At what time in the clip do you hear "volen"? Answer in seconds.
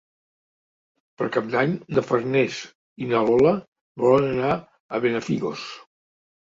4.07-4.29